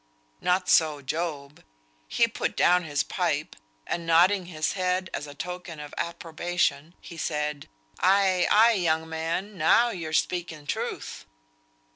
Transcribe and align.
Not 0.41 0.67
so 0.67 1.03
Job. 1.03 1.63
He 2.07 2.27
put 2.27 2.57
down 2.57 2.85
his 2.85 3.03
pipe, 3.03 3.55
and 3.85 4.03
nodding 4.07 4.47
his 4.47 4.73
head 4.73 5.11
as 5.13 5.27
a 5.27 5.35
token 5.35 5.79
of 5.79 5.93
approbation, 5.95 6.95
he 6.99 7.17
said 7.17 7.69
"Ay, 7.99 8.47
ay! 8.49 8.71
young 8.73 9.07
man. 9.07 9.59
Now 9.59 9.91
you're 9.91 10.13
speaking 10.13 10.65
truth." 10.65 11.27